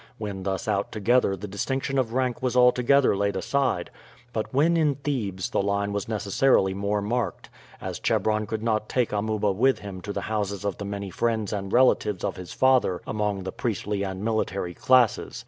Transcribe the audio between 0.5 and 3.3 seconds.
out together the distinction of rank was altogether